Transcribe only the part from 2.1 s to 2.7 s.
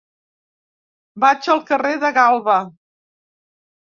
Galba.